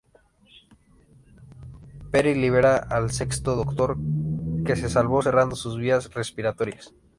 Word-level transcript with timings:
Peri 2.09 2.33
libera 2.33 2.75
al 2.77 3.11
Sexto 3.11 3.55
Doctor, 3.55 3.97
que 4.65 4.75
se 4.75 4.89
salvó 4.89 5.21
cerrando 5.21 5.55
sus 5.55 5.77
vías 5.77 6.11
respiratorias. 6.15 6.91